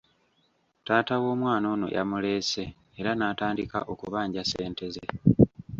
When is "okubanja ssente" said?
3.91-4.85